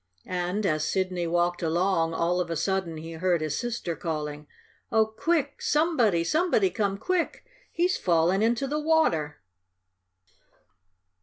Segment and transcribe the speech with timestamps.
[0.25, 4.47] And, as Sidney walked along, all of a sudden he heard his sister calling.
[4.91, 6.23] "Oh, quick, somebody!
[6.23, 7.45] Somebody come quick!
[7.71, 9.39] He's fallen into the water!"